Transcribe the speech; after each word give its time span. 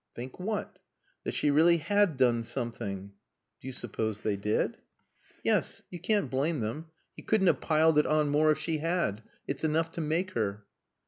"Think 0.15 0.39
what?" 0.39 0.79
"That 1.25 1.35
she 1.35 1.51
really 1.51 1.77
had 1.77 2.17
done 2.17 2.43
something." 2.43 3.11
"Do 3.59 3.67
you 3.67 3.71
suppose 3.71 4.19
they 4.21 4.35
did?" 4.35 4.77
"Yes. 5.43 5.83
You 5.91 5.99
can't 5.99 6.27
blame 6.27 6.59
them. 6.59 6.87
He 7.15 7.21
couldn't 7.21 7.45
have 7.45 7.61
piled 7.61 7.99
it 7.99 8.07
on 8.07 8.29
more 8.29 8.49
if 8.49 8.57
she 8.57 8.79
had. 8.79 9.21
It's 9.47 9.63
enough 9.63 9.91
to 9.91 10.01
make 10.01 10.31
her." 10.31 10.65